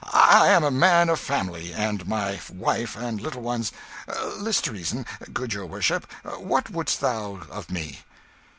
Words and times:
I 0.11 0.47
am 0.47 0.63
a 0.63 0.71
man 0.71 1.09
of 1.09 1.19
family; 1.19 1.71
and 1.75 2.07
my 2.07 2.41
wife 2.51 2.95
and 2.95 3.21
little 3.21 3.43
ones 3.43 3.71
List 4.39 4.63
to 4.63 4.71
reason, 4.71 5.05
good 5.31 5.53
your 5.53 5.67
worship: 5.67 6.11
what 6.23 6.71
wouldst 6.71 7.01
thou 7.01 7.41
of 7.51 7.69
me?" 7.69 7.99